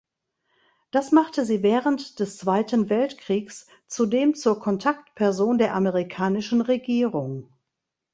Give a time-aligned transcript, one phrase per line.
[0.89, 7.53] Das machte sie während des Zweiten Weltkriegs zudem zur Kontaktperson der amerikanischen Regierung.